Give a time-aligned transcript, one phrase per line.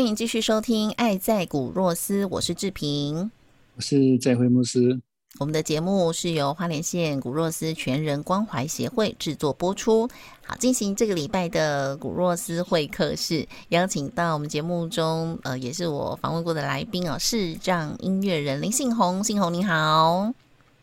[0.00, 3.30] 欢迎继续收听《爱在古若斯》，我是志平，
[3.76, 4.98] 我是在会牧师。
[5.38, 10.08] 我们的节目是由花莲县古若斯全人关怀协会制作播出。
[10.42, 19.22] 好，进行这个礼拜的古若斯会客室，邀请到我们节目中，呃，也是我访问过的来宾哦，视障音乐人林信宏。
[19.22, 20.32] 信宏你好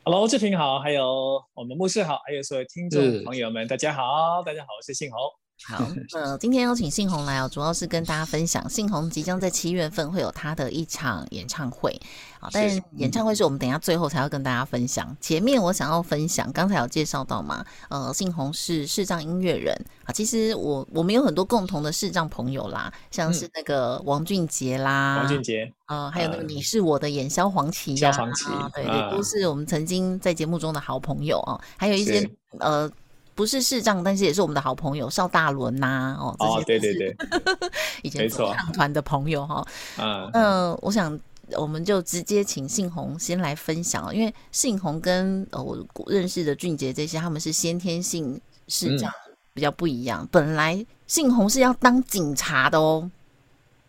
[0.03, 5.17] ，Hello，志平好，还有我们牧师好，还有所有听众朋友们，大家好，大家好，我是信宏。
[5.65, 11.99] 好， 呃，今天邀请信宏来哦，主要是跟大家分享，信宏即将在七月份会有他的一场演唱会，
[12.39, 15.15] 啊，但是演唱会是我们等下最后才要跟大家分享。
[15.19, 19.75] 前面我想要分享，刚才有介绍到嘛，呃，信宏是视障音乐人。
[20.03, 32.89] 啊，其实我我们有很多共同的视障朋友啦，像是那个王俊杰啦，王俊杰，啊，还有那个你是我的眼萧黄旗萧黄旗，对对，都是我们曾经在节目中的好朋友啊，还有一些呃。
[33.37, 37.15] 不是视障，但是也是我们的好朋友邵大伦呐，哦，哦，对对对，
[38.01, 39.63] 以前合唱团的朋友哈，
[39.99, 41.17] 嗯，那我想
[41.51, 45.77] 我们就直接请信宏先来分享因为信宏跟呃我
[46.07, 49.11] 认识的俊杰这些，他们是先天性视障，
[49.53, 50.27] 比较不一样。
[50.31, 53.11] 本来信宏是要当警察的哦，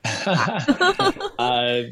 [1.38, 1.82] 呃，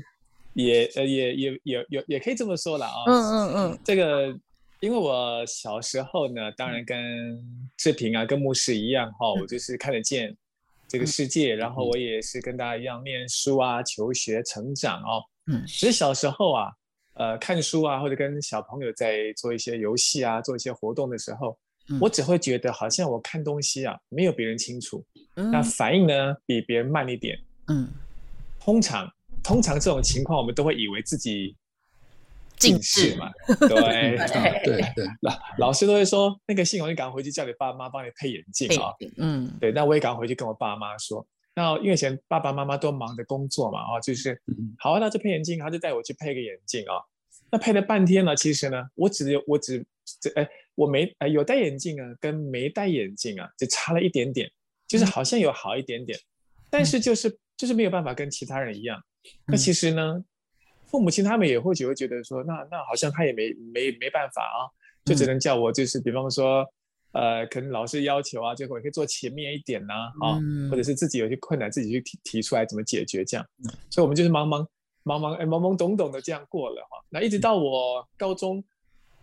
[0.53, 4.37] 也呃也也也也也可以这么说了啊，嗯嗯嗯，这个。
[4.81, 7.43] 因为我小时候呢，当然跟
[7.79, 10.37] 志平啊、跟牧师一样哈，我就是看得见
[10.87, 15.25] 这个世界，然后我也是跟大家一样念书啊、求学、成长哦。
[15.47, 16.71] 嗯，其实小时候啊，
[17.15, 21.59] 呃，看书啊，或者跟小朋友在做一些游戏啊、做一些活动的时候，
[21.99, 25.03] 我只会觉得好像我看东西啊没有别人清楚，
[25.35, 27.39] 那反应呢比别人慢一点。
[27.69, 27.89] 嗯，
[28.61, 29.11] 通常
[29.43, 31.57] 通常这种情况，我们都会以为自己。
[32.59, 34.17] 近视嘛， 对
[34.65, 38.93] 对对，老老师都会说，那个信宏，你赶快回去叫你爸妈帮你配眼镜啊。
[39.17, 41.27] 嗯，对，那我也赶快回去跟我爸妈说。
[41.55, 44.41] 那因为以前爸爸妈妈都忙着工作嘛，啊，就是
[44.79, 47.01] 好，那就配眼镜，他就带我去配个眼镜啊。
[47.51, 49.85] 那配了半天了，其实呢，我只有我只
[50.21, 54.51] 这哎，我没哎有戴眼镜啊，跟没戴眼镜啊，就差了一点点，
[54.87, 56.19] 就是好像有好一点点，
[56.69, 59.03] 但是就是就是没有办法跟其他人一样。
[59.47, 60.25] 那其实呢？
[60.87, 64.71] 父母亲他们也或许会觉得说，那那好像他也没没没办法啊，
[65.05, 66.65] 就只能叫我就是，比方说，
[67.13, 70.39] 呃，可能老师要求啊，最后也可以做前面一点呐，啊，
[70.71, 73.45] 或者是自己有些困难自己去提提出来怎么解决这样，
[73.91, 74.65] 所以我们就是茫茫
[75.05, 77.05] 茫茫哎懵懵懂懂的这样过了哈。
[77.11, 78.63] 那一直到我高中，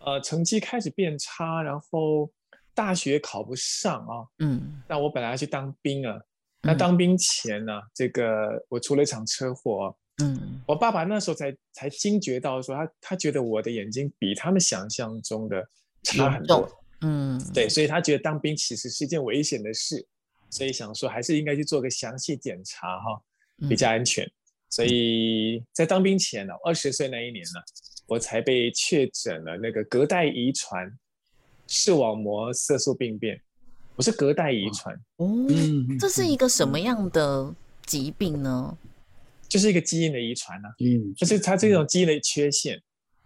[0.00, 2.30] 呃，成绩开始变差，然后
[2.74, 6.20] 大学考不上啊，嗯，那我本来要去当兵啊，
[6.62, 9.96] 那当兵前呢，这个我出了一场车祸。
[10.22, 15.66] 嗯，我爸爸那时候才才惊觉到说，他他觉得我的眼睛比他们想象中的
[16.02, 16.68] 差很多。
[17.00, 20.06] 嗯，对，所以他觉得当兵其实是一件危险的事，
[20.50, 23.20] 所以想说还是应该去做个详细检查哈，
[23.68, 24.30] 比较安全。
[24.70, 27.60] 所以在当兵前呢，二十岁那一年呢，
[28.06, 30.90] 我才被确诊了那个隔代遗传
[31.66, 33.40] 视网膜色素病变。
[33.96, 35.46] 我是隔代遗传哦，
[36.00, 37.54] 这是一个什么样的
[37.86, 38.76] 疾病呢？
[39.54, 42.76] 就是一个基因的遗传呐，嗯，就是它这种基因的缺陷，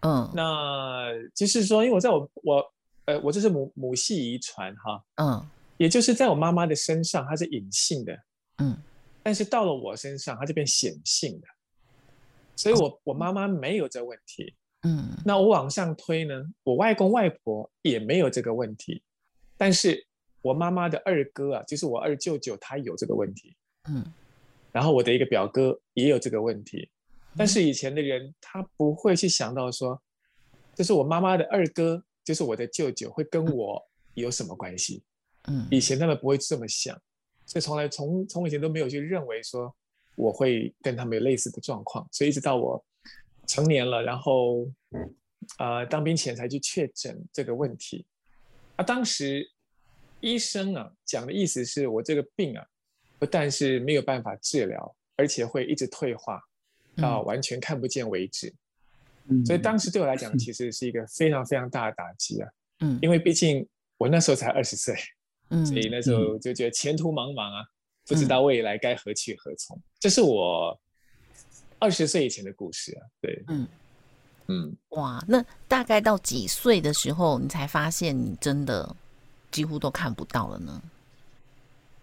[0.00, 2.73] 嗯，那就是说，因为我在我我
[3.06, 5.49] 呃，我这是母母系遗传哈，嗯，
[5.79, 8.12] 也就是在我妈妈的身上它是隐性的，
[8.58, 8.76] 嗯，
[9.23, 11.47] 但是到了我身上它就变显性的，
[12.55, 19.03] 所以我我妈妈没有这问题，嗯，那我往上推呢，我外公外婆也没有这个问题，
[19.56, 20.06] 但是
[20.43, 23.56] 我妈妈的二哥啊，就是我二舅舅，他有这个问题，
[23.88, 24.05] 嗯。
[24.79, 26.89] 然后我的一个表哥也有这个问题，
[27.37, 30.01] 但是以前的人他不会去想到说，
[30.73, 33.85] 就是我妈妈的二哥，就是我的舅舅会跟我
[34.15, 35.03] 有什么关系？
[35.49, 36.97] 嗯，以前他们不会这么想，
[37.45, 39.75] 所以从来从从以前都没有去认为说
[40.15, 42.81] 我会跟他们有类似的状况，所以一直到我
[43.49, 44.65] 成年了，然后
[45.59, 48.07] 呃当兵前才去确诊这个问题。
[48.77, 49.51] 啊，当时
[50.21, 52.78] 医生啊讲的意思是我这个病啊，不
[53.26, 56.41] 但是没有办法治疗，而且会一直退化，
[56.97, 58.53] 到完全看不见为止。
[59.44, 62.49] 所以当时对我来讲，其实是一个非常非常大的打击啊。
[62.81, 63.67] 嗯，因为毕竟
[63.99, 64.94] 我那时候才二十岁，
[65.50, 67.67] 嗯，所以那时候就觉得前途茫茫啊，
[68.06, 69.79] 不知道未来该何去何从。
[69.99, 70.81] 这是我
[71.79, 73.03] 二十岁以前的故事啊。
[73.20, 73.69] 对，嗯
[74.47, 78.97] 嗯，哇，那大概到几岁的时候，你才发现你真的
[79.50, 80.82] 几乎都看不到了呢？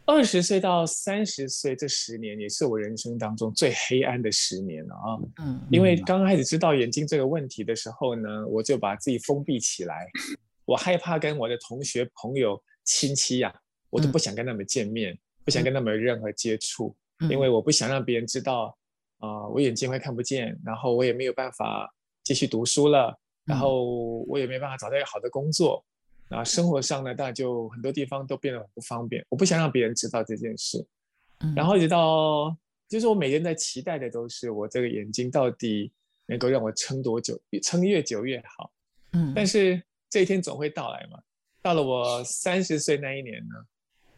[0.05, 5.17] 二十岁到三十岁这十年，也是我人生当中最黑暗的十年了啊！
[5.39, 10.07] 嗯，因为刚刚开始知道眼睛这个问题的时候呢，我就把自己封闭起来，
[10.63, 13.53] 我害怕跟我的同学、朋友、亲戚呀，
[13.89, 16.95] 我都不想跟他们见面，不想跟他们有任何接触，
[17.29, 18.77] 因为我不想让别人知道
[19.17, 21.91] 啊，我眼睛会看不见，然后我也没有办法
[22.23, 23.83] 继续读书了，然后
[24.27, 25.83] 我也没办法找到一个好的工作。
[26.29, 29.23] 啊，生活上呢，大家就很多地方都变得很不方便。
[29.29, 30.83] 我不想让别人知道这件事，
[31.55, 32.55] 然后一直到，
[32.89, 35.91] 就是我每天在期待的都是我这个眼睛到底
[36.25, 38.71] 能够让我撑多久，撑越久越好。
[39.11, 41.19] 嗯，但是这一天总会到来嘛。
[41.61, 43.55] 到了我三十岁那一年呢，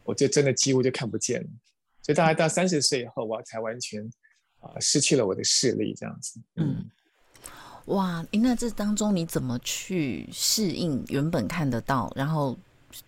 [0.04, 1.48] 我就真的几乎就看不见了。
[2.02, 4.02] 所以大概到三十岁以后，我才完全
[4.60, 6.40] 啊失去了我的视力，这样子。
[6.56, 6.90] 嗯。
[7.88, 12.54] 哇，那这当中你怎么去适应原本看得到，然后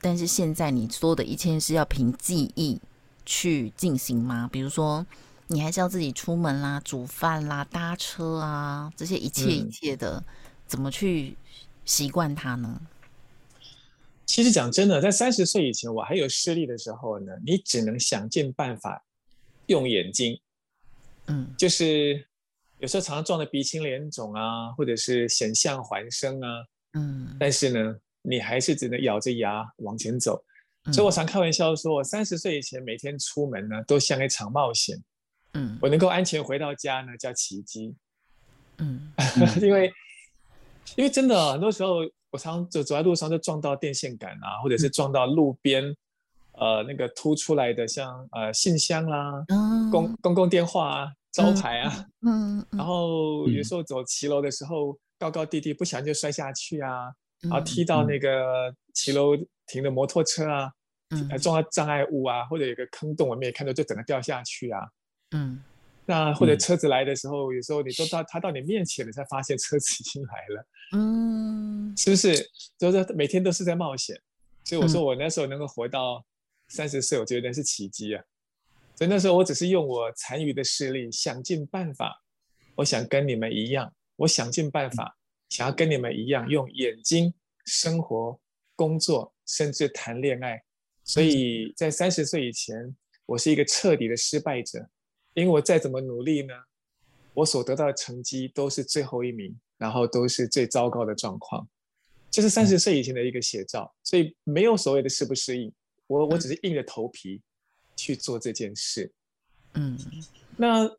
[0.00, 2.80] 但是现在你说的一切是要凭记忆
[3.26, 4.48] 去进行吗？
[4.50, 5.06] 比如说
[5.48, 10.24] 你还是要自己出门啦、煮饭啦、搭车啊，这些一切一切的，
[10.66, 11.36] 怎么去
[11.84, 12.80] 习惯它呢？
[14.24, 19.04] 其实讲真的，在三十岁以前我还有视力的时候呢，你只能想尽办法
[19.66, 20.40] 用眼睛，
[21.26, 22.29] 嗯，就是。
[22.80, 26.48] 有时候常常撞得鼻青脸肿啊，或者是险象环生啊，
[26.94, 30.42] 嗯，但是呢，你还是只能咬着牙往前走。
[30.90, 34.98] 所以我常开玩笑说，我三十岁以前每天出门呢，都像一场冒险。
[35.52, 37.94] 嗯，我能够安全回到家呢，叫奇迹。
[38.78, 39.12] 嗯，
[39.60, 39.92] 因为
[40.96, 41.96] 因为真的很多时候，
[42.30, 45.84] 我常走走在路上就撞到电线杆啊，或者是撞到路边
[46.52, 49.44] 呃那个凸出来的像呃信箱啦，
[49.92, 51.12] 公公共电话啊。
[51.32, 59.36] 招牌啊， 嗯，然后有时候走骑楼的时候，高高低低，不小心就摔下去啊，然后踢到那个骑楼
[59.66, 60.70] 停的摩托车啊，
[61.10, 64.80] 嗯，撞到障碍物啊，或者有个坑洞，我们也看到就整个掉下去啊，
[65.30, 65.62] 嗯，
[66.06, 70.66] 那或者车子来的时候，有时候你都到他到你面前了，才发现车子已经来了，
[70.96, 72.34] 嗯，是不是？
[72.76, 74.20] 就是每天都是在冒险，
[74.64, 76.24] 所以我说我那时候能够活到
[76.68, 78.24] 三十岁，我觉得是奇迹啊。
[79.00, 82.22] 所以那时候我只是用我残余的视力，想尽办法，
[82.74, 85.16] 我想跟你们一样，我想尽办法，
[85.48, 87.32] 想要跟你们一样用眼睛
[87.64, 88.38] 生活、
[88.76, 90.62] 工作，甚至谈恋爱。
[91.02, 92.94] 所以在三十岁以前，
[93.24, 94.86] 我是一个彻底的失败者，
[95.32, 96.52] 因为我再怎么努力呢，
[97.32, 101.66] 我所得到的成绩都是最后一名，然后都是最糟糕的状况。
[102.30, 105.72] 这是三十岁以前的一个写照，所以没有所谓的适不适应，
[106.06, 107.40] 我我只是硬着头皮。
[108.02, 109.12] 去做这件事，
[109.74, 109.98] 嗯，
[110.56, 110.90] 那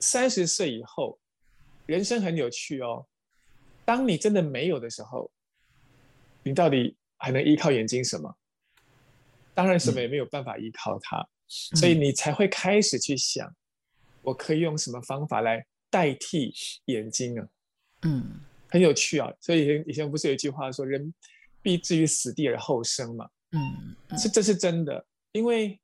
[0.00, 1.18] 三十岁以后，
[1.86, 3.06] 人生很有趣哦。
[3.84, 5.30] 当你真的没有的时候，
[6.42, 8.36] 你到底还能依靠眼睛什么？
[9.54, 13.54] 当然什么也没有办法依靠它，所以你才会开始去想，
[14.22, 16.52] 我可以用什么方法来代替
[16.86, 17.46] 眼睛啊？
[18.02, 19.32] 嗯，很有趣啊。
[19.40, 21.14] 所以以前以前不是有一句话说“人
[21.62, 23.28] 必至于死地而后生”嘛？
[23.52, 25.78] 嗯，是这是真的，因为。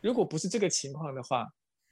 [0.00, 1.46] 如果不是这个情况的话，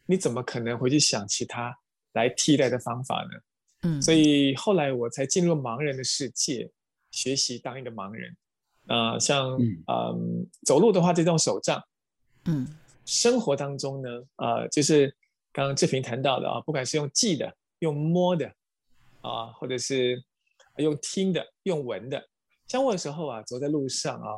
[0.06, 1.76] 你怎么可能回去想其他
[2.12, 3.40] 来替代的方法呢？
[3.82, 6.70] 嗯，所以后来我才进入盲人的世界，
[7.10, 8.36] 学习当一个盲人。
[8.86, 9.58] 啊，像
[9.88, 11.82] 嗯，走路的话这种手杖。
[12.44, 12.68] 嗯，
[13.06, 15.08] 生活当中呢，呃，就是
[15.52, 18.46] 刚刚志平谈到的啊，不管是用记的、用摸的
[19.22, 20.22] 啊，或者是
[20.76, 22.22] 用听的、用闻的，
[22.68, 24.28] 像我有时候啊，走在路上啊，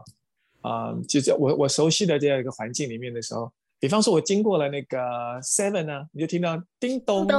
[0.66, 3.52] 啊，就是我我熟悉的这样一个环境里面的时候。
[3.78, 4.98] 比方说，我经过了那个
[5.42, 7.36] Seven 呢，你就听到叮咚咚，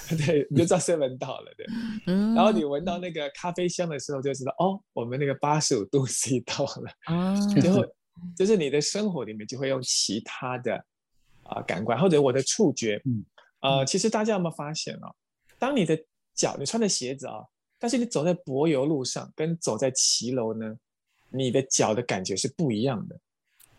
[0.16, 1.66] 对，你就知道 Seven 到了，对。
[2.34, 6.90] 然后你闻到那个咖啡香的时候，就知道哦，我们那个八十五度 C 到了。
[7.14, 7.84] 啊，最后
[8.34, 10.82] 就是你的生活里面就会用其他的
[11.42, 13.00] 啊感官，或者我的触觉。
[13.04, 13.22] 嗯。
[13.60, 15.12] 呃，其实大家有没有发现啊？
[15.58, 15.94] 当你的
[16.34, 17.44] 脚，你穿的鞋子啊，
[17.78, 20.74] 但是你走在柏油路上，跟走在骑楼呢，
[21.30, 23.18] 你的脚的感觉是不一样的。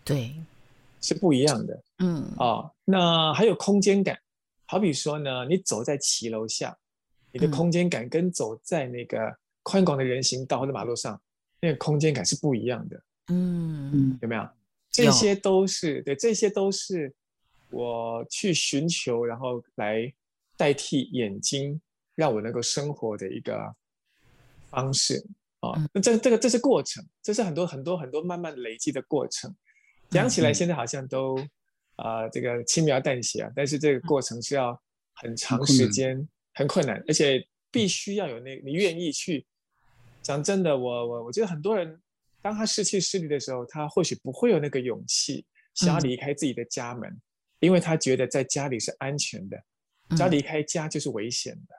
[0.03, 0.34] 对。
[1.01, 4.20] 是不一样的，嗯哦，那还有空间感，
[4.65, 6.77] 好比说呢，你走在骑楼下，
[7.32, 11.18] 你的空间感跟走在那个宽广的人行道或者马路上，
[11.62, 14.46] 那个空间感是不一样的，嗯，有没有？
[14.91, 17.15] 这些都是对，这些都是
[17.70, 20.13] 我去寻求，然后来
[20.58, 21.79] 代替眼睛，
[22.15, 23.74] 让我能够生活的一个
[24.70, 25.25] 方式
[25.59, 25.73] 啊。
[25.93, 29.53] 那这这个这是过程，这是很多很多很多慢慢累积的过程。
[30.09, 31.37] 讲起来现在好像都
[31.95, 34.79] 啊这个轻描淡写啊，但是这个过程是要
[35.13, 39.45] 很长时间，很困难，而且必须要有那你愿意去。
[40.21, 41.99] 讲真的，我我我觉得很多人。
[42.41, 47.21] 当他失去视力的时候，他或许不会有那个勇气想要离开自己的家门，
[47.59, 49.61] 因为他觉得在家里是安全的，
[50.11, 51.75] 只要离开家就是危险的。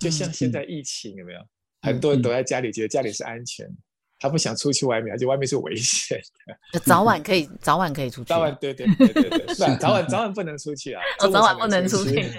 [0.00, 1.40] 就像现在疫情有没有？
[1.82, 3.66] 很多人躲在家里，觉得家里是安全。
[4.22, 6.20] 他不想出去外面，而且外面是危险
[6.74, 6.80] 的。
[6.80, 8.28] 早晚可以，早晚可以出去。
[8.28, 11.00] 早晚对对对对对， 是早晚早晚不能出去啊。
[11.20, 12.30] 哦，早晚不能出去。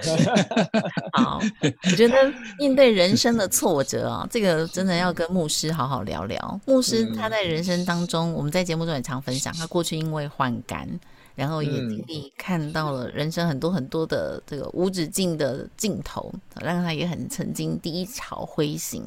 [1.18, 1.42] 好，
[1.90, 6.62] 我觉得面对人生的挫折啊，这个真的要跟牧师好好聊聊。
[6.68, 10.88] 牧师他在人生当中，我们在节目中也常分享，他过去因为患肝。
[11.36, 19.04] 然后也经历看到了人生很多很多的这个无止境的尽头，让他也很曾经低潮灰心。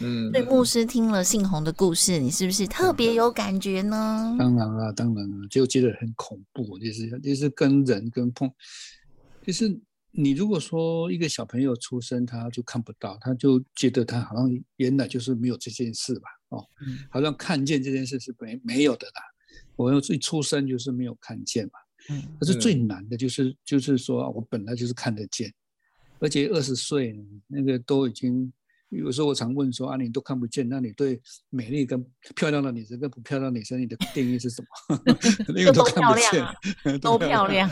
[0.00, 4.36] 嗯，对牧师听了信红的故事，你是不是特别有感觉呢？
[4.38, 8.50] 当然了，当然了，就觉得很恐怖，就是就是跟人跟碰，
[9.42, 9.80] 就是
[10.10, 16.28] 你如果说一个小朋友出生他就看不到，他就觉得他好像原来就是没有这件事吧？
[16.50, 16.64] 哦，
[17.10, 19.22] 好像看见这件事是没没有的啦。
[19.76, 21.72] 我要一出生就是没有看见嘛，
[22.10, 25.52] 嗯，可是最难的就是就是说我本来就是看得见，
[26.18, 28.52] 而且二十岁那个都已经，
[28.88, 32.02] 有时候我常问说啊，你都看不见，那你对美丽跟
[32.34, 34.98] 漂亮的女生跟不漂亮女生你的定义是什么？
[35.54, 37.68] 因为都看不见，都漂亮。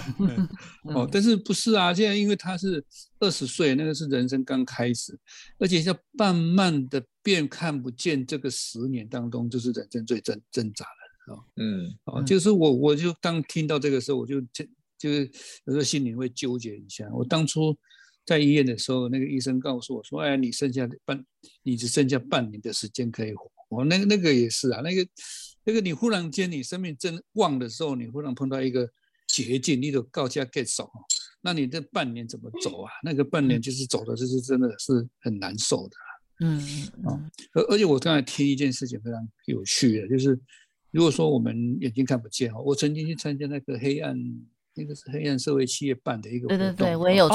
[0.83, 1.95] 哦，但是不是啊？
[1.95, 2.85] 现在因为他是
[3.21, 5.19] 二十岁，那个是人生刚开始，
[5.59, 11.04] 而且要慢慢的变看不见，这个十年当中就是人生最挣挣扎的。
[11.27, 14.65] 哦，嗯，哦，就是我，我就当听到这个时候，我就就
[14.99, 15.31] 就是
[15.65, 17.09] 有时候心里会纠结一下。
[17.15, 17.75] 我当初
[18.27, 21.25] 在医院的时候，那个医生告诉我说：“哎，你剩下半，
[21.63, 25.07] 你只剩下半年的时间可以活。”我那个那个也是啊，那个
[25.65, 28.87] 那个你忽然间你生命真旺的时候，你忽然碰到一个
[29.27, 30.91] 捷径，你都告家 get 手，
[31.41, 32.93] 那你这半年怎么走啊？
[33.03, 35.97] 那个半年就是走的，就是真的是很难受的。
[36.41, 36.61] 嗯
[36.99, 40.39] 嗯啊，而而且我刚才听一件事情非常有趣的，就是。
[40.95, 44.17] 如果说我们眼睛看不见哦，我曾经去参加那个黑暗，
[44.75, 47.35] 那个是黑暗社会企业办的一个活动，对对对，我也有去，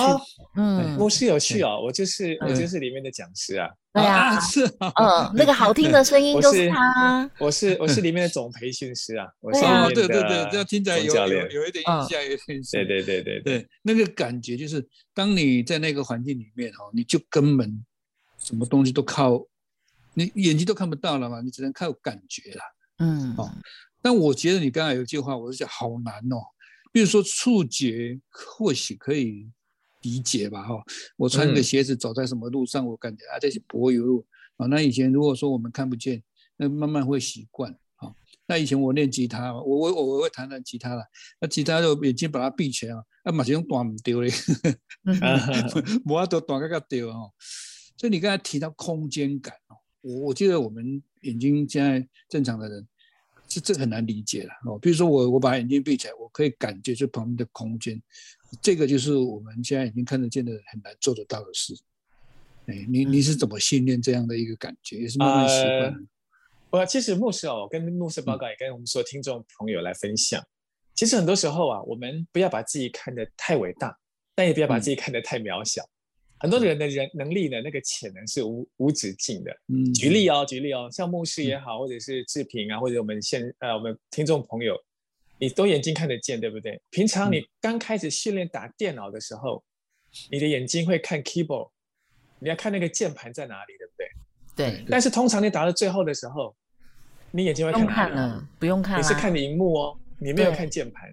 [0.56, 9.60] 嗯，我是有去哦，我就是我就是里面的讲师啊，对啊， 是啊，嗯，那个好听的声音就是他，我是 我是里面的总培训师啊，我是
[9.94, 12.40] 对对对，这样听起来有有有一点印象，有点
[12.72, 17.86] 对对对对对，那个感觉就是当你在那个环境里面哦，你就根本
[18.38, 19.46] 什么东西都靠
[20.14, 22.62] 你眼睛都看不到了嘛，你只能靠感觉了。
[23.00, 23.52] 嗯哦，
[24.02, 26.38] 但我觉得你刚才有句话，我是讲好难哦。
[26.92, 29.48] 比如说触觉，或许可以
[30.02, 30.64] 理解吧？
[30.64, 30.84] 哈，
[31.18, 34.26] 我穿个鞋子走在什么路上，我感觉啊这是柏油路
[34.58, 34.66] 啊。
[34.68, 36.22] 那以前如果说我们看不见，
[36.58, 38.12] 那慢慢会习惯啊。
[38.48, 41.04] 那以前我练吉他，我我我会弹弹吉他了。
[41.40, 44.30] 那吉他就眼睛把它闭起来啊，那马上断唔掉嘞，
[46.04, 47.32] 冇法度断个个掉哦。
[47.96, 51.02] 所以你刚才提到空间感哦，我我记得我们。
[51.22, 52.88] 眼睛现在正常的人，
[53.48, 54.78] 这这很难理解了哦。
[54.80, 58.02] 比如说我我把眼睛闭起来，我可以感觉这旁边的空间，
[58.62, 61.74] 这个就是我们现在已经看得见的很难做得到的事。
[62.68, 64.98] 哎，你你是怎么训练这样的一个感觉？
[64.98, 66.08] 也是慢慢习惯。
[66.70, 70.44] 我其实牧师哦，跟牧师报告也跟我们所有听众朋友来分享。
[70.94, 73.98] 其实很多时候啊，我们不要把自己看得太伟大，
[74.36, 75.84] 但也不要把自己看得太渺小。
[76.40, 79.52] 很多人的人能力的，那个潜能是无无止境的。
[79.68, 84.76] 嗯，举例哦，举例哦，像牧师也好，或者是志平啊，或者我们现呃我们听众朋友，
[85.38, 86.82] 你都眼睛看得见，对不对？
[86.90, 89.62] 平常你刚开始训练打电脑的时候，
[90.32, 91.70] 你的眼睛会看 keyboard，
[92.40, 94.08] 你要看那个键盘在哪里，对不对？
[94.56, 94.86] 对。
[94.90, 96.56] 但是通常你打到最后的时候，
[97.32, 97.94] 你眼睛会看哪里？
[97.96, 99.00] 不用看了，不用看。
[99.00, 101.10] 你是看荧幕哦，你没有看键盘，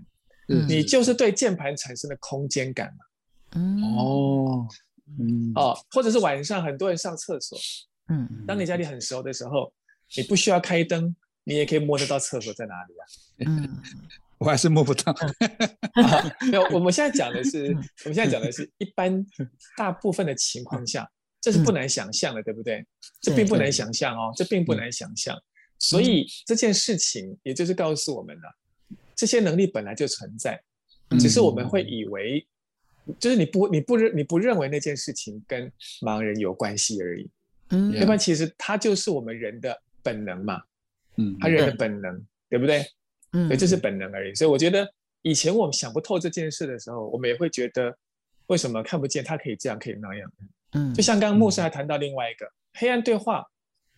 [0.68, 3.61] 你就是对键盘产生的空间感嘛。
[3.61, 3.83] 嗯。
[3.97, 4.68] 哦。
[5.57, 7.59] 嗯哦，或者是晚上很多人上厕所，
[8.09, 9.73] 嗯，当你家里很熟的时候，
[10.17, 13.03] 你不需要开灯，你也可以摸得到厕所在哪里啊。
[13.47, 13.83] 嗯，
[14.39, 15.15] 我还是摸不到。
[16.51, 17.69] 没有，我们现在讲的是，
[18.05, 19.25] 我们现在讲的是一般
[19.77, 21.11] 大部分的情况下，
[21.41, 22.87] 这是不难想象的，对不对？
[23.23, 25.37] 这并不难想象哦，这并不难想象。
[25.79, 28.55] 所以这件事情也就是告诉我们了，
[29.15, 30.63] 这些能力本来就存在，
[31.19, 32.47] 只是我们会以为。
[33.19, 35.71] 就是你不你不认你不认为那件事情跟
[36.03, 37.29] 盲人有关系而已，
[37.71, 40.63] 嗯，要不然其实它就是我们人的本能嘛，
[41.17, 42.85] 嗯，他人的本能，对不对？
[43.33, 44.35] 嗯，对，这是本能而已。
[44.35, 44.89] 所以我觉得
[45.23, 47.97] 以前我们想不透这件事的时候，我们也会觉得
[48.47, 50.33] 为什么看不见他可以这样，可以那样。
[50.73, 53.45] 嗯，就像刚刚牧师还谈到另外一个黑暗对话，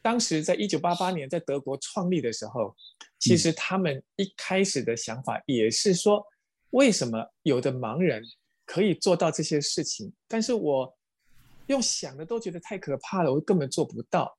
[0.03, 2.75] 当时在一九八八年在德国创立的时候，
[3.19, 6.25] 其实他们一开始的想法也是说，
[6.71, 8.23] 为什么有的盲人
[8.69, 10.95] 可以做到这些事情，但是我
[11.69, 14.37] 用想的都觉得太可怕了，我根本做不到。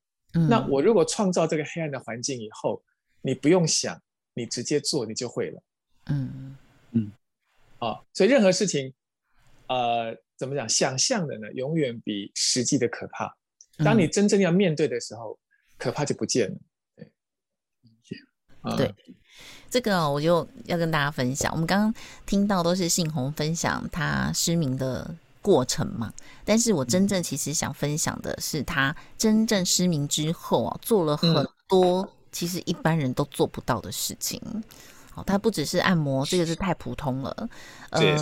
[0.48, 2.79] 那我如果创造这个黑暗的环境以后，
[3.24, 4.00] 你不用想，
[4.36, 5.63] 你直接做，你就会了。
[6.05, 6.55] 嗯
[6.91, 7.12] 嗯，
[7.79, 8.93] 啊，所以任何事情，
[9.67, 10.69] 呃，怎么讲？
[10.69, 13.36] 想象的呢，永远比实际的可怕。
[13.83, 15.39] 当你真正要面对的时候，
[15.79, 16.57] 可怕就不见了。
[16.95, 17.12] 对，
[18.77, 18.93] 对，
[19.70, 21.52] 这个我就要跟大家分享。
[21.52, 21.94] 我们刚刚
[22.26, 25.16] 听到都是信红分享他失明的。
[25.42, 26.12] 过程嘛，
[26.44, 31.34] 但是我真正其实想分享的是，他真正失明之后啊，做了很
[31.66, 34.40] 多其实一般人都做不到的事情。
[35.12, 37.50] 好，他不只是按摩，这个是太普通了。
[37.92, 38.18] 呃，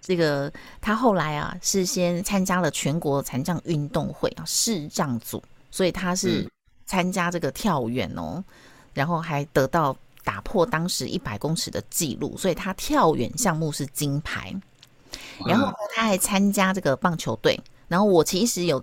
[0.00, 0.50] 这个
[0.80, 5.40] 他后来啊，是先参加了全国残障运动会啊，视障组，
[5.70, 6.50] 所以他是
[6.86, 8.42] 参加这个跳远哦，
[8.94, 14.54] 然后还得到打破当时一百公尺的记录，所以他跳远项目是金牌。
[15.46, 18.82] 然后他还参加这个棒球队，然后我其实有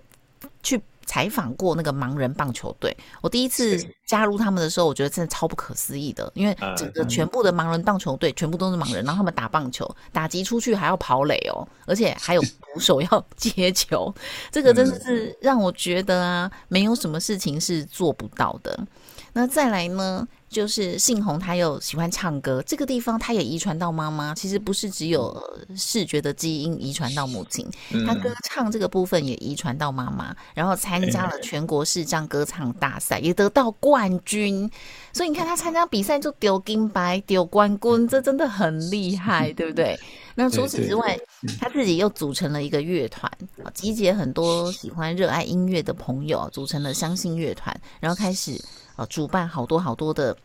[0.62, 2.96] 去采访过那个盲人棒球队。
[3.20, 14.14] 我第一次加入他们的时候，我觉得真的超不可思议的，因为整个全部的盲人棒球队全部都是盲人，然后他们打棒球，打击出去还要跑垒哦，而且还有捕手要接球，
[14.52, 18.86] 这个真的是让我觉得啊，没有什么事情是做不到的。
[19.32, 20.26] 那再来呢？
[20.50, 24.34] 就是信宏，他又喜欢唱歌，这个地方他也遗传到妈妈。
[24.34, 25.40] 其实不是只有
[25.76, 27.70] 视觉的基因遗传到母亲，
[28.04, 30.34] 他歌唱这个部分也遗传到妈妈。
[30.52, 34.68] 然后参加了全国视障歌唱大赛，也得到冠军。
[35.12, 39.96] 所以你看他参加比赛就丢金牌、丢冠军，这真的很厉害，对不对？
[40.34, 41.16] 那除此之外，
[41.60, 43.30] 他自己又组成了一个乐团，
[43.72, 48.60] 集结很多喜欢热爱音乐的朋友，组成了相信乐团，然后开始。
[49.08, 50.36] 主办好多好多的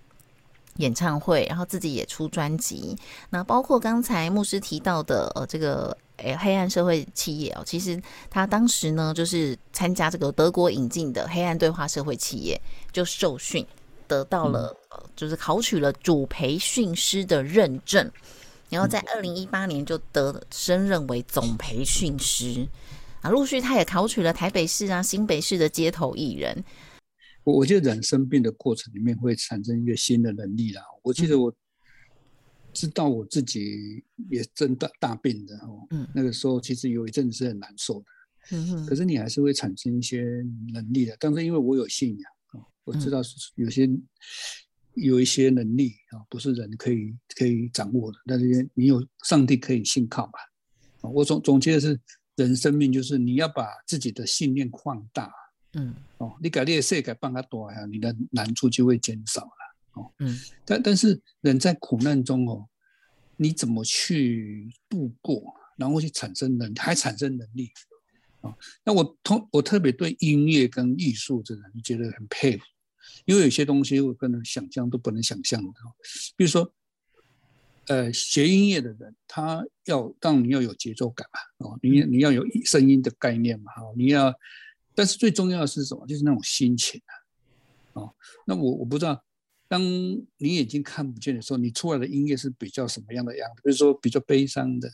[0.77, 2.97] 演唱会，然后自己也出专辑。
[3.29, 13.65] 那包括刚才牧师提到的，呃，这个诶黑暗社会企业哦，其实他当时呢，就是参加这个德国引进的黑暗对话社会企业，就受训
[14.07, 14.75] 得到了，
[15.15, 18.11] 就是考取了主培训师的认证，
[18.69, 22.67] 然后在二零一八年就得升任为总培训师
[23.21, 23.29] 啊。
[23.29, 26.63] 陆续他也考取了台北市啊、新北市的街头艺人。
[27.45, 30.81] 我我觉得人生病的过程里面会产生一个新的能力啦。
[31.03, 31.55] 我记得我
[32.73, 38.05] 知道我自己也真大大病的哦，嗯，那个时候其实有一阵子是很难受的。
[38.85, 40.23] 可是你还是会产生一些
[40.73, 41.15] 能力的。
[41.19, 43.21] 但是因为我有信仰啊，我知道
[43.55, 43.89] 有些
[44.95, 48.17] 有一些能力啊，不是人可以可以掌握的。
[48.25, 50.39] 但是你有上帝可以信靠吧？
[51.01, 51.99] 我总总结的是，
[52.35, 55.31] 人生命就是你要把自己的信念放大。
[55.77, 60.11] 嗯哦，你改列色改帮他多呀，你的难处就会减少了哦。
[60.19, 62.65] 嗯，但但是人在苦难中哦，
[63.35, 67.69] 你怎么去度过，然后去产生能还产生能力
[68.39, 68.57] 哦。
[68.85, 72.63] 那我通我特别对音乐跟艺术这个觉得很佩服，
[73.25, 75.73] 因为有些东西我可能想象都不能想象的。
[76.37, 76.73] 比如说，
[77.87, 84.33] 呃，学音乐的人，他要当你要有节奏感嘛，哦，你你要有声音的概念嘛，哈，你要。
[84.95, 86.07] 但是最重要的是什么？
[86.07, 88.01] 就是那种心情啊！
[88.01, 88.15] 哦，
[88.47, 89.21] 那我我不知道，
[89.67, 93.61] 当你眼睛看不见的时候，你出来的音乐是比较什么样的样子？
[93.63, 94.89] 比如说比较悲伤的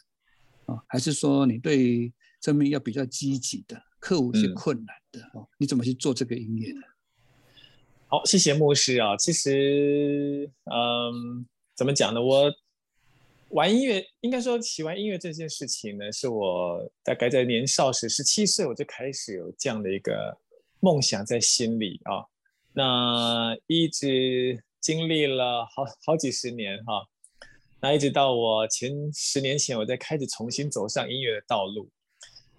[0.65, 2.11] 啊，还是说你对
[2.41, 5.47] 生命要比较积极的，克服一些困难的哦？
[5.57, 6.81] 你怎么去做这个音乐呢？
[8.07, 9.15] 好，谢谢牧师啊。
[9.17, 12.21] 其实，嗯，怎么讲呢？
[12.21, 12.51] 我。
[13.51, 20.37] 玩音乐，应该说喜欢音乐这件事情呢，是我大概在年少时十七岁我就开始有这样的一个
[20.79, 22.25] 梦想在心里啊。
[22.73, 27.05] 那一直经历了好好几十年哈，
[27.81, 31.89] 那一直到我前十年前，我再开始重新走上音乐的道路。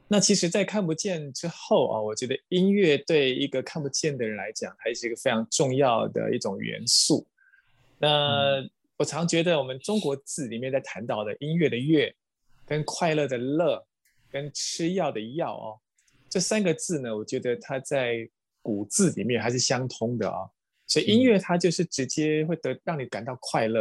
[0.08, 7.26] 那其实，在看不见之后啊，我觉得音乐对一个看不见的人来讲，还是一个非常重要的一种元素。
[7.98, 8.62] 那
[9.02, 12.14] 我常觉得，我们中国字里面在谈到的音乐的乐，
[12.64, 13.84] 跟快乐的乐，
[14.30, 15.80] 跟吃药的药哦，
[16.30, 18.28] 这三个字呢，我觉得它在
[18.62, 20.48] 古字里面还是相通的啊。
[20.86, 23.80] 所以音乐它就是直接会得让你感到快乐，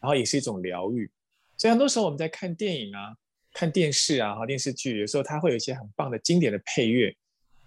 [0.00, 1.08] 然后也是一种疗愈。
[1.56, 3.16] 所以很多时候我们在看电影啊、
[3.52, 7.16] 看电视啊、哈电视剧，有时候它会有一些很棒的经典的配乐，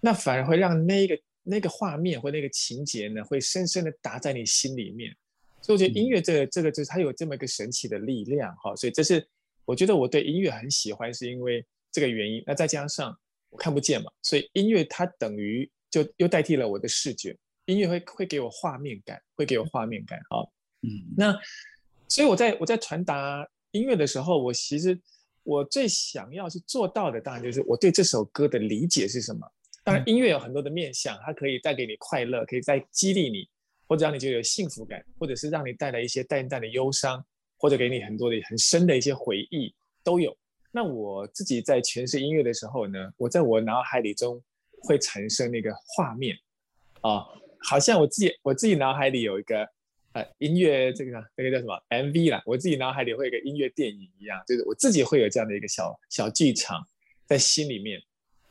[0.02, 5.16] 那反而会让那个那个画面或那个情节呢，会深深的打在你心里面。
[5.62, 9.26] 所以我觉得音乐这个这个就是它有这么一个神奇的力量哈，所以这是
[9.64, 12.42] 我觉得我对音乐很喜欢，是因为这个原因。
[12.46, 13.16] 那再加上
[13.50, 20.40] 我看不见嘛，所以音乐它等于就又代替了我的视觉，音乐会会给我画面感，会给我画面感啊。
[20.82, 21.38] 嗯，那
[22.08, 24.98] 所以我在我在传达音乐的时候，我其实
[25.42, 29.40] 我最想要去做到的，当然就是我对这首歌的理解是什么。
[29.84, 33.48] 当然，音乐有很多的面向，它可以带给你快乐，可以再激励你。
[33.90, 37.20] 或者让你觉得有幸福感，或者是让你带来一些淡淡的忧伤，
[37.58, 39.74] 或者给你很多的很深的一些回忆
[40.04, 40.32] 都有。
[40.70, 44.40] 那我自己在诠释音乐的时候呢，我在我脑海里中
[44.82, 46.38] 会产生那个画面
[47.00, 47.26] 啊，
[47.58, 49.68] 好像我自己我自己脑海里有一个
[50.12, 56.80] 呃音乐这个那个叫什么 MV 啦，我自己脑海里会有一个音乐电影一样，就是我自己会有这样的一个小小剧场
[57.26, 58.00] 在心里面。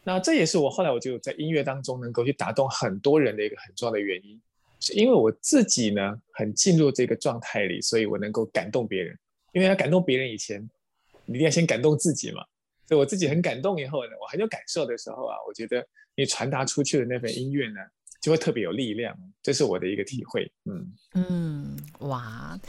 [0.03, 4.37] 那这也是我后来我就在音乐当中能够去打动很多人的一个很重要的原因。
[4.79, 9.17] 是因为我自己呢很进入这个状态里，所以我能够感动别人。
[9.51, 10.61] 因为要感动别人以前，
[11.25, 12.43] 一定要先感动自己嘛。
[12.87, 17.79] 所以我自己很感动以后呢，我很有感受的时候啊，我觉得你传达出去的那份音乐呢。
[18.21, 20.51] 就会特别有力量，这是我的一个体会。
[20.65, 22.59] 嗯嗯，哇，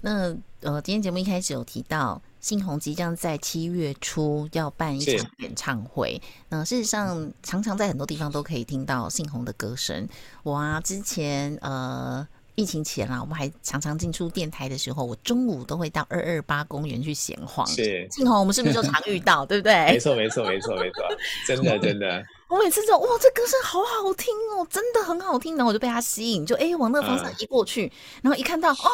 [0.00, 6.20] 那呃，今天节目一开始有提到，信宏即将在七月初要办一场演唱会。
[6.48, 10.08] 那事实上，常常在很多地方都可以听到信宏的歌声。
[10.42, 12.26] 我啊，之前呃。
[12.56, 17.66] 疫情前啦，我们还常常进出电台的时候，我中午都会到二二八公园去闲晃。
[17.66, 19.72] 是，幸好我们是不是就常遇到，对不对？
[19.86, 21.02] 没错，没错，没错，没错，
[21.46, 22.22] 真的，真的。
[22.50, 27.90] 我每次就哇，这歌声好好听哦，真的很好听，然后我就被他吸引，就哎往那个方向一过去，
[28.22, 28.90] 然后一看到哦，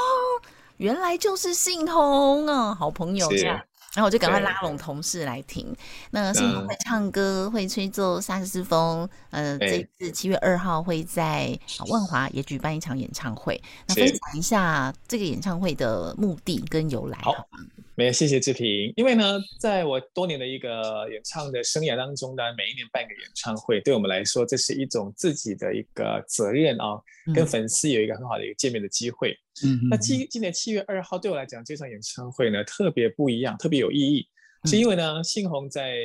[0.77, 3.59] 原来就是信宏啊，好朋友这样。
[3.95, 5.75] 然后我就赶快拉拢同事来听。
[6.11, 9.09] 那信宏会唱歌，会吹奏萨克斯风。
[9.31, 13.59] 呃，这次七月二号会在万华也举办一场演唱会。
[13.89, 17.59] 那分享一下这个演唱会的目的跟由来，好吗？
[17.97, 18.93] 没有，谢谢志平。
[18.95, 27.01] 因为呢，在我多年的一个演唱的生涯当中呢，每一年办个演唱会，对我们来说，这是一种自己的一个责任啊，
[27.35, 29.35] 跟粉丝有一个很好的一个见面的机会。
[29.65, 34.29] 嗯，那今今年七月二号对我来讲，这场演唱会呢特别不一样，特别有意义，
[34.67, 35.97] 是因为呢，信宏在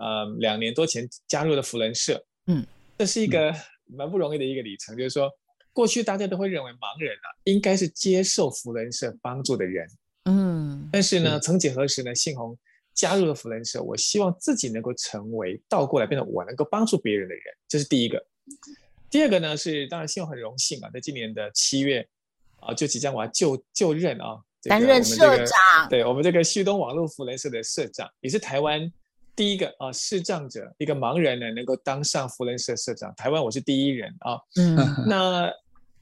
[0.00, 2.20] 呃两年多前加入了福人社。
[2.48, 2.66] 嗯，
[2.98, 3.54] 这是一个
[3.86, 5.30] 蛮不容易的一个里程，就是说，
[5.72, 9.86] 过去大家都会认为盲人啊，应该是接受福人社帮助的人。
[10.28, 12.58] 嗯，但是呢，曾几何时呢，信宏
[12.92, 18.20] 加入了福伦社，我希望自己能够成为倒过来，变成我能够帮助别人的人，这是第一个。
[19.08, 22.04] 第二个呢，是当然信宏很荣幸啊，在今年的七月
[22.58, 28.92] 啊，就即将我要就就任啊，担任社长，对我们这个旭东网络福伦社的社长，也是台湾
[29.36, 34.38] 第一个啊视障者一个盲人呢，能够当上福伦社社长，台湾我是第一人啊。
[34.56, 35.52] 嗯，那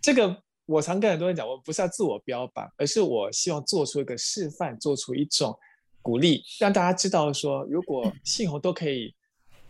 [0.00, 0.34] 这个。
[0.66, 5.54] 我常跟很多人讲，我不是要自我标榜，而是我希望做出一个示范，做出一种
[6.00, 9.14] 鼓励，让大家知道说，如果信宏都可以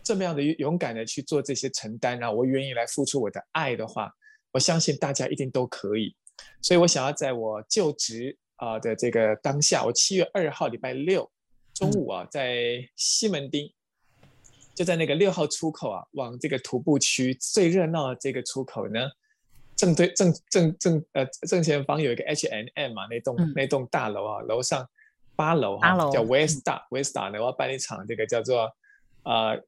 [0.01, 4.09] 这么样的勇敢的去做这些承担，然后我愿意来付出我的爱的话，
[4.51, 6.15] 我相信大家一定都可以。
[6.61, 11.29] 所以我想要在我就职啊的这个当下，我七月二号礼拜六
[11.73, 13.73] 中午啊，在西门町，
[14.73, 19.09] 就在那个六号出口啊，往这个徒步区最热闹的这个出口呢。
[19.75, 24.87] 正对正正正呃正前方有一个 H N M 嘛，那栋那栋大楼啊，楼上
[25.35, 28.71] 八楼哈，叫 Westa Westa 呢，我要办一场这个叫做
[29.23, 29.61] 呃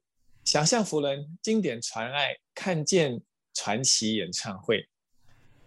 [0.45, 3.21] 想象福伦经典传爱看见
[3.53, 4.87] 传奇演唱会，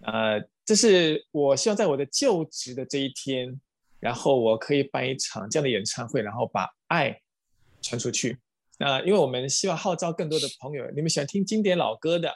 [0.00, 3.60] 呃，这是我希望在我的就职的这一天，
[3.98, 7.20] 然后我可以办一场这样的演唱会，然后把爱
[7.82, 8.38] 传出去。
[8.78, 12.34] 那因为我们希望号召更多的朋友，你们喜欢听经典老歌的。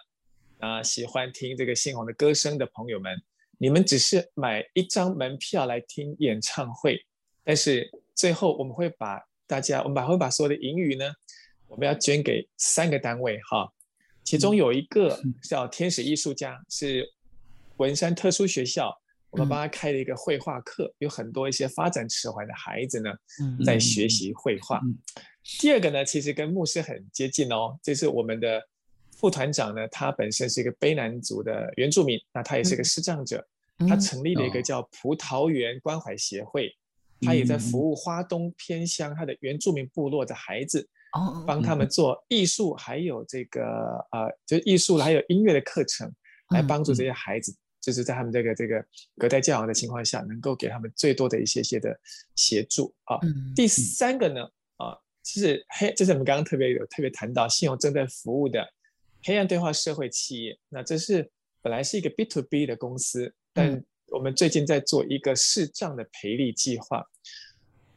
[0.64, 3.14] 啊，喜欢听这个信宏的歌声的朋友们，
[3.58, 6.98] 你们只是买一张门票来听演唱会，
[7.44, 11.04] 但是最后我们会把大家，我们把会把所有的盈余呢，
[11.66, 13.70] 我们要捐给三个单位哈，
[14.24, 17.06] 其中有一个叫天使艺术家，是
[17.76, 18.90] 文山特殊学校，
[19.28, 23.10] 我们帮他开了一个绘画课，有很多一些发展迟缓的孩子呢，
[23.66, 24.80] 在学习绘画。
[25.60, 28.66] 第二个呢，其实跟牧师很接近哦，这是我们的。
[29.16, 33.46] 副团长呢，他本身是一个卑南族的原住民，那他也是个视障者，
[33.88, 36.70] 他成立了一个叫葡萄园关怀协会，
[37.20, 40.86] 他也在服务花东偏乡他的原住民部落的孩子，
[41.46, 43.62] 帮他们做艺术，还有这个
[44.10, 46.12] 呃，就艺术还有音乐的课程，
[46.50, 48.84] 来帮助这些孩子，就是在他们这个这个
[49.16, 51.98] 隔代教养的情况下，能够给他们最多的一些些的
[52.34, 53.18] 协助啊。
[53.54, 54.42] 第三个呢，
[54.76, 58.64] 啊，其实嘿，就是我们刚刚特别有特别谈到信用正在服务的。
[59.24, 61.30] 黑暗对话社会企业，那这是
[61.62, 67.04] 本来是一个 B to B 的公司，但我们最近在做一个视障的培力计划。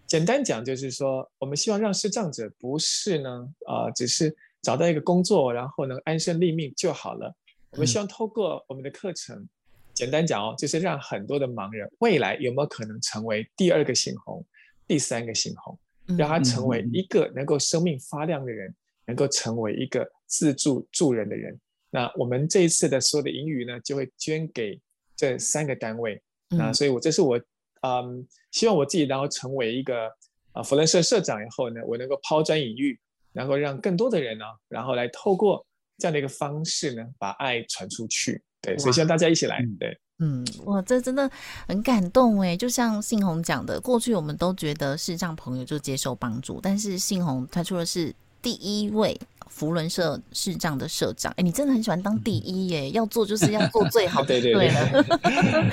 [0.07, 7.35] 简单讲就是说，我们希望让视障者不是呢，啊，只是找到一个工作，然后能安身立命就好了。
[7.71, 9.45] 我们希望透过我们的课程，
[9.93, 14.45] 简单讲哦，就是让很多的盲人未来有没有可能成为第二个信红，
[14.87, 15.77] 第三个信红，
[16.17, 18.73] 让他成为一个能够生命发亮的人，
[19.07, 21.59] 能够成为一个自助助人的人。
[21.89, 24.79] 那我们这一次的所有的盈余呢，就会捐给
[25.15, 26.21] 这三个单位。
[26.49, 27.41] 那所以，我这是我。
[27.81, 30.09] 嗯，希望我自己然后成为一个
[30.51, 32.99] 啊，福伦社社长以后呢，我能够抛砖引玉，
[33.33, 35.63] 然后让更多的人呢，然后来透过
[35.99, 38.41] 这样的一个方式呢，把爱传出去。
[38.59, 39.63] 对，所以希望大家一起来。
[39.79, 41.29] 对，嗯，哇，这真的
[41.67, 42.57] 很感动哎！
[42.57, 49.19] 就像信宏讲的，过去我们都觉得视障朋友就接受帮助，但是信宏他出的是第一位。
[49.49, 52.91] 福伦社视障的社长，哎，你真的很喜欢当第一耶！
[52.91, 54.67] 要做就是要做最好， 对对对，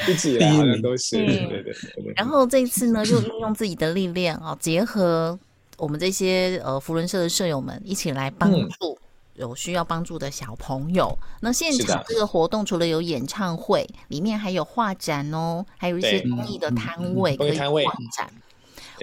[0.08, 2.14] 一直以来好像 都是对对对。
[2.16, 5.38] 然后这一次呢，就利用自己的力量啊，结合
[5.76, 8.96] 我们这些呃福伦社的社友们一起来帮助
[9.34, 11.18] 有需要帮助的小朋友。
[11.40, 18.32] 那现场这个活动除了有演唱会，里面还有画展哦，还有一些公益的摊位可以画展。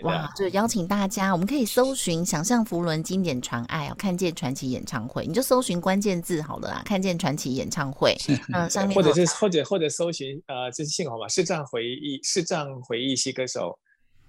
[0.04, 0.32] 哇！
[0.36, 8.15] 就邀请大家，我们可以搜寻“想象福伦经典传爱”哦，看见传奇演唱会，你就搜寻关键字好了啦，看见传奇演唱会，
[8.54, 13.77] 嗯，上面或者是或者或者搜寻呃，这是信宏嘛，视障回忆视障回忆系歌手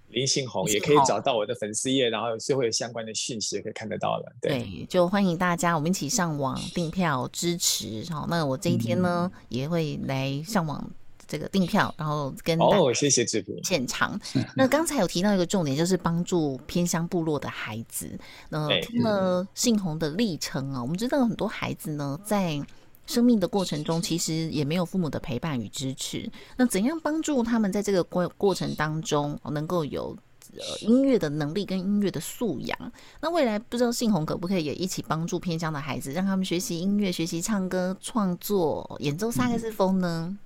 [0.09, 4.35] 林信宏，也可以找到我的粉丝页，然后就会有相关的讯息可以看得到了。
[4.41, 8.05] 对，就欢迎大家，我们一起上网订票支持。
[8.11, 10.87] 好，那我这一天呢，也会来上网。
[11.33, 14.19] 这个订票，然后跟哦，谢谢志平现场。
[14.55, 18.07] 那刚才有提到一个重点，就是帮助偏乡部落的孩子。
[18.49, 22.61] 那听了信宏的历程啊，我们知道很多孩子呢，在
[23.07, 26.31] 生命的过程中，其实也没有父母的陪伴与支持。
[26.55, 30.15] 那怎样帮助他们在这个过过程当中，能够有
[30.51, 32.91] 呃音乐的能力跟音乐的素养？
[33.21, 40.37] 那未来不知道信宏可不可以也一起帮助偏乡的孩子，让他们学习音乐、学习唱歌、创作、演奏萨克斯风呢？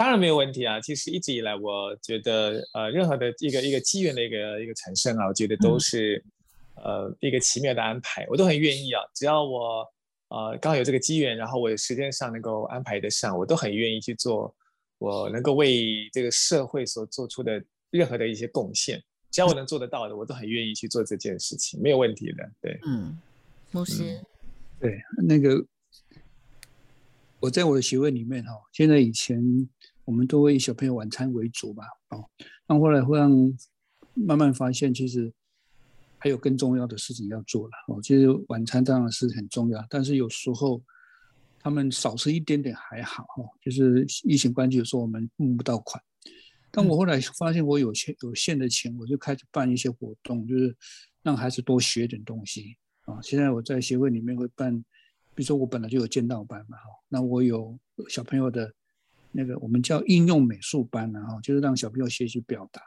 [0.00, 0.80] 当然没有问题啊！
[0.80, 6.24] 其实一直以来，我觉得呃，任何的一个一个机缘的一个一个产生啊，我觉得都是
[6.76, 9.02] 呃一个奇妙的安排，我都很愿意啊。
[9.14, 9.86] 只要我
[10.28, 14.54] 呃刚好有这个机缘，然后我时间上能够安排得上，我都很愿意去做
[14.96, 18.98] 我能够为这个社会所做出的任何的一些贡献。
[19.30, 22.50] 只要我能做得到的，我都很愿意去做这件事情，没有问题的。
[22.62, 23.18] 对，嗯，
[23.70, 24.18] 牧师，
[24.80, 25.62] 对那个。
[27.42, 29.42] 我在我的学问里面哈，现在以前
[30.10, 32.28] 我们都会以小朋友晚餐为主吧，哦，
[32.66, 33.30] 那后来会让
[34.12, 35.32] 慢慢发现，其实
[36.18, 38.02] 还有更重要的事情要做了哦。
[38.02, 40.82] 其实晚餐当然是很重要，但是有时候
[41.60, 43.46] 他们少吃一点点还好哦。
[43.62, 46.02] 就是疫情关系，有时候我们募不到款，
[46.72, 50.76] 但我后来发现我有限有限的钱，我就开始办一些活动，就是
[51.22, 53.22] 让孩子多学点东西啊。
[53.22, 54.84] 现在我在协会里面会办。
[55.32, 58.70] 比如说我本来就有剑道班嘛，哈，那我有小朋友的
[59.32, 62.82] 那个我们叫应用美术班，然后就是让小朋友学习表达。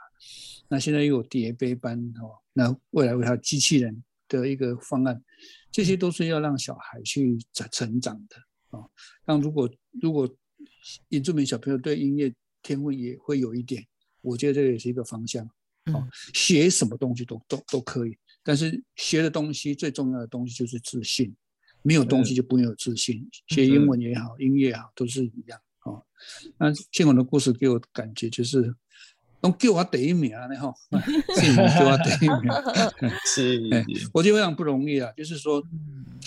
[0.68, 5.24] 那现在又有叠杯班，哦，那未来为他机器人的一个方案，
[5.72, 8.86] 这些都是要让小孩去成成长的啊。
[9.26, 9.70] 那如果
[10.02, 10.30] 如果
[11.10, 13.86] 原住民小朋友对音乐天分也会有一点，
[14.22, 15.46] 我觉得这个也是一个方向。
[15.94, 21.36] 哦，学什么东西都都都可以，但是学的东西最重要的东西就是自信。
[21.86, 26.04] 没有东西就不会有自信，学英文也好，音乐也好，都是一样哦。
[26.58, 28.74] 那信宏的故事给我感觉就是，
[29.42, 30.74] 能给我第一名啊，哈，
[31.36, 33.62] 信宏给我第一名 是，
[34.14, 35.12] 我觉得非常不容易啊。
[35.18, 35.62] 就是说，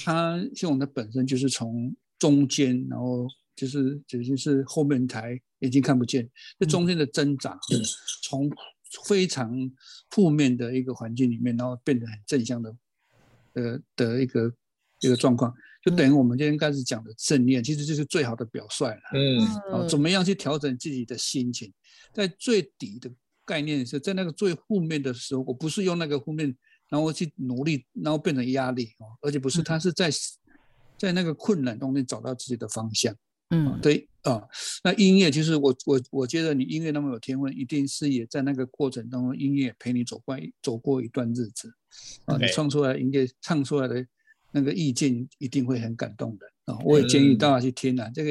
[0.05, 7.59] 他信宏的本身就是从中间，然后就是只是是后面台眼睛看不见，这中间的挣扎，
[8.23, 8.51] 从
[9.07, 9.71] 非常
[10.11, 12.77] 负面的一个环境里面，然后变得很正向的，
[13.55, 14.53] 呃的一个。
[15.01, 15.55] 一个状况
[15.87, 19.01] 就等于我们今天开始讲的正念，其实就是最好的表率了。
[19.15, 19.39] 嗯，
[19.71, 21.73] 哦，怎么样去调整自己的心情？
[22.13, 23.09] 在最底的
[23.45, 26.53] 概念是在那个最负面的时候，我不是用那个负面，
[26.89, 30.11] 然后去努力，然后变成压力哦，而且不是，他是在
[30.99, 33.15] 在那个困难中间找到自己的方向。
[33.51, 34.43] 嗯，对啊，
[34.83, 41.73] 那音乐其实我我我觉得你音乐那么有天分，一定是也在那个过程当中，音乐陪你走过走过一段日子
[42.25, 44.05] 啊，你唱出来音乐唱出来的。
[44.57, 46.79] 那个意境一定会很感动的啊！
[46.83, 48.11] 我也建议大家去听啊。
[48.15, 48.31] 这个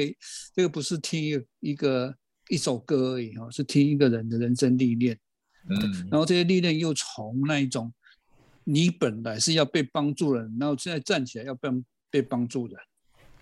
[0.52, 2.12] 这个不是听一个一个
[2.48, 5.16] 一首歌而已哈，是听一个人的人生历练。
[5.70, 7.94] 嗯，然后这些历练又从那一种
[8.64, 11.68] 你本来是要被帮助的人，然后现在站起来要被
[12.10, 12.76] 被帮助的。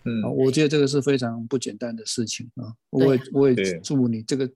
[0.04, 2.68] 嗯，我觉得这个是非常不简单的事情啊！
[2.90, 4.46] 我也我也祝你这个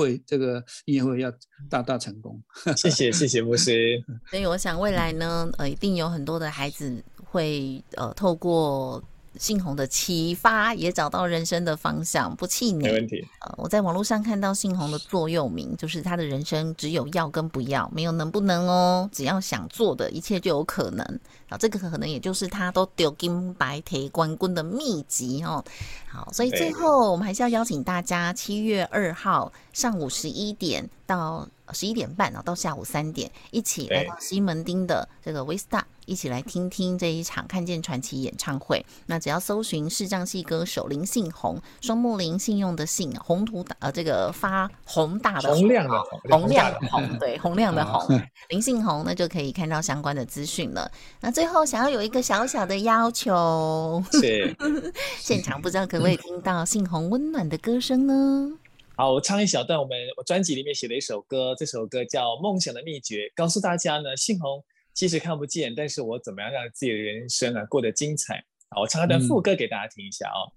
[0.00, 1.30] 会这个音乐会要
[1.68, 2.42] 大大成功。
[2.76, 4.02] 谢谢谢谢牧师。
[4.30, 9.02] 所以我想未来呢，呃，一定有很多的孩子会呃透过。
[9.38, 12.88] 信宏的启发也找到人生的方向，不气馁。
[12.88, 13.26] 没问题。
[13.40, 19.08] 呃，我在网络上看到信宏的座右铭，就是他的人生只有要跟不要，没有能不能哦。
[19.12, 21.20] 只要想做的一切就有可能。
[21.48, 25.64] 啊，这个可能也就是他都丢金白铁冠军的秘籍哦。
[26.08, 35.82] 好，所以最后我们还是要邀请大家，七月二号上午十一点到十一点半啊，到下午三点，一起来到西门町的这个 Vista。
[36.10, 38.84] 一起来听听这一场看见传奇演唱会。
[39.06, 50.90] 那只要搜寻视障系歌手林信宏，双木林信用的信，宏图大呃这个发宏大的宏亮的宏亮的宏，对宏亮的宏林信宏，那就可以看到相关的资讯了。
[51.20, 54.52] 那最后想要有一个小小的要求，是
[55.20, 58.50] 现场不知道可不可以听到信宏温暖的歌声呢？
[58.96, 64.62] 好，我唱一小段，我们我专辑里面写的一首歌，这首歌叫《梦想的秘诀》，告诉大家呢，信宏。
[65.00, 68.44] 即使看不见，但是我怎么样让自己的人生啊过得精彩？
[68.68, 70.52] 好，我唱一段副歌给大家听一下哦。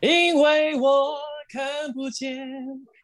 [0.00, 1.18] 因为我
[1.50, 2.48] 看不见，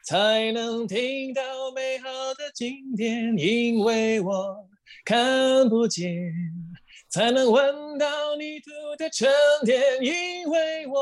[0.06, 1.42] 才能听到
[1.74, 4.66] 美好的经典；因为我
[5.04, 6.32] 看不见，
[7.10, 9.28] 才能闻到泥土的沉
[9.66, 10.96] 淀；因为我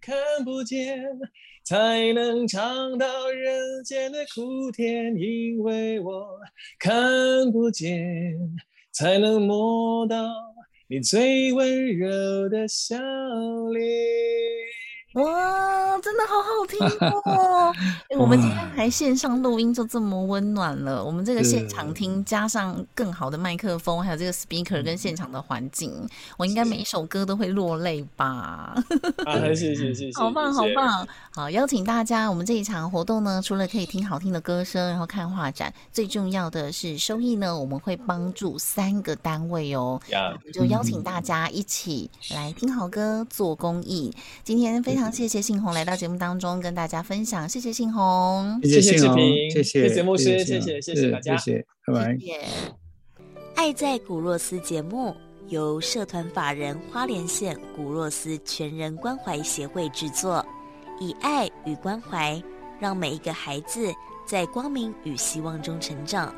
[0.00, 1.04] 看不见。
[1.66, 6.38] 才能尝到人间的苦甜，因为我
[6.78, 8.38] 看不见，
[8.92, 10.28] 才能摸到
[10.86, 12.96] 你最温柔的笑
[13.72, 13.84] 脸。
[15.16, 16.78] 哇，真的好好听
[17.24, 17.72] 哦！
[18.20, 21.02] 我们今天还线上录音，就这么温暖了。
[21.02, 25.90] 我们这个现场听，加上更好的麦克风，还有这个 speaker 跟现场的环境，
[26.36, 28.74] 我应该每一首歌都会落泪吧？
[29.24, 31.08] 啊，谢谢谢谢，好棒好棒！
[31.34, 39.98] 好，邀请大家，我们这一场活动呢，除了可以听好听的歌声，然后看画展，最重要的是收益呢，我们会帮助三个单位哦。
[40.52, 44.14] 就邀请大家一起来听好歌，做公益。
[44.44, 45.05] 今天非常。
[45.12, 52.18] 谢谢信宏来到节目当中跟大家分享，谢谢信宏，谢谢志平，谢谢谢谢牧师，谢谢谢谢大家，谢谢，拜拜。
[53.54, 55.14] 爱在古若斯节目
[55.48, 60.44] 由社团法人花莲县古若斯全人关怀协会制作，
[61.00, 62.42] 以爱与关怀，
[62.78, 63.92] 让每一个孩子
[64.26, 66.34] 在光明与希望中成长。